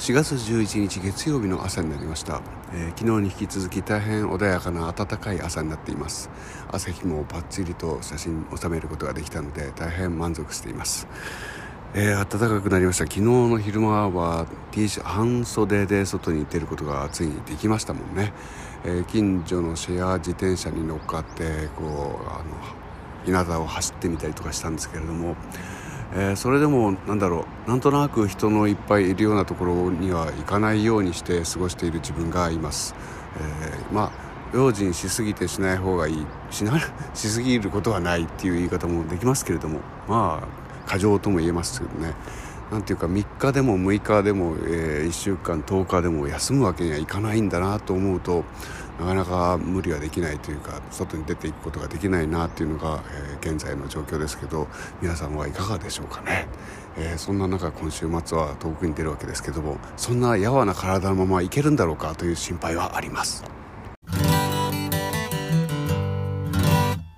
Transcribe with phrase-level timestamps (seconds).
[0.00, 2.40] 4月11日月曜日の朝になりました、
[2.72, 6.30] えー、昨日に引き続き大変穏やかな暖かい朝になっています。
[6.72, 11.06] 朝日もバッチリと写真収めることができたので大変満足しています、
[11.92, 13.04] えー、暖かくなりました。
[13.04, 18.32] 昨日の昼間は T シャ半袖で外に出ることがついにできましたもんね、
[18.86, 22.44] えー、近所のシェア自転車に乗っかってこうあの
[23.26, 25.36] 日向を走ってみたりとかしたんですけれども
[26.12, 32.94] えー、それでもなんだろうなんとなく人のいっぱいいるようなところには行かないようにして過ごしている自分がいます、
[33.36, 36.26] えー、まあ用心しすぎてしない方がいい。
[36.50, 36.78] しな
[37.14, 39.80] しすぎることはないっていう言い方もできますけれども。
[40.08, 42.14] まあ過剰とも言えますけどね。
[42.70, 48.44] なんていうか3日でも6日でも、えー、1週間10日でも休むわけにはいかないんだなと思うと
[49.00, 53.02] なかなか無理はできないというか外に出ていくことができないなっていうのが、
[53.40, 54.68] えー、現在の状況ですけど
[55.02, 56.46] 皆さんはいかがでしょうかね、
[56.96, 63.49] えー、そんな中今週末は遠くに出るわけですけどもそんなやわな体のままいけるんだろうかという心配はあります。